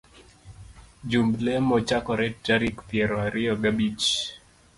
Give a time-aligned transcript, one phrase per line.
[1.11, 4.07] Jumb lemo chakore tarik piero ariyo gabich